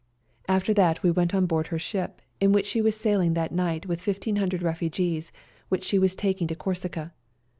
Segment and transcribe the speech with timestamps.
[0.47, 3.85] After that we went on board her ship^ in which she was sailing that night
[3.85, 5.31] with 1,500 refugees
[5.69, 7.13] which she was taking to Corsica.